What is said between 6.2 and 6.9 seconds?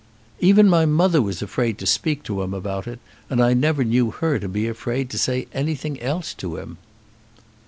to him."